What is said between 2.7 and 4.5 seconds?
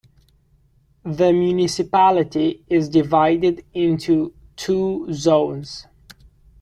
divided into